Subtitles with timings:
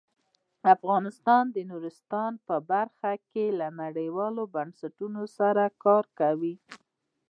[0.75, 6.55] افغانستان د نورستان په برخه کې له نړیوالو بنسټونو سره کار کوي.